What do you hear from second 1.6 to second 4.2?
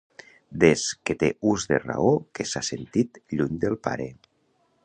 de raó que s'ha sentit lluny del pare.